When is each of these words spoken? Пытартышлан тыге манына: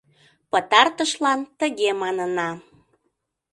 Пытартышлан 0.51 1.39
тыге 1.59 1.89
манына: 2.01 2.49